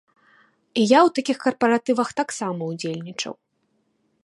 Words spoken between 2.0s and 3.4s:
таксама ўдзельнічаў.